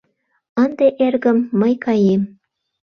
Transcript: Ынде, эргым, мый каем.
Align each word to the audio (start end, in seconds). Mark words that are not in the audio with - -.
Ынде, 0.63 0.87
эргым, 1.05 1.37
мый 1.59 1.73
каем. 1.85 2.21